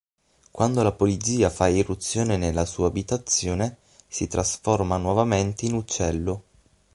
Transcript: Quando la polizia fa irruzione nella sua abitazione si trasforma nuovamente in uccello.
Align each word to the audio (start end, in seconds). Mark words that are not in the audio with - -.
Quando 0.49 0.81
la 0.81 0.93
polizia 0.93 1.51
fa 1.51 1.67
irruzione 1.67 2.35
nella 2.35 2.65
sua 2.65 2.87
abitazione 2.87 3.77
si 4.07 4.27
trasforma 4.27 4.97
nuovamente 4.97 5.67
in 5.67 5.73
uccello. 5.75 6.43